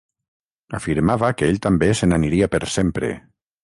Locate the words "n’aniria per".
2.13-2.67